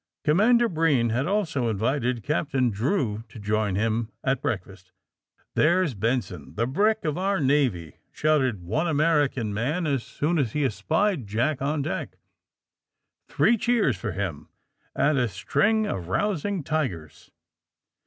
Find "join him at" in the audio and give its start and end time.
3.37-4.41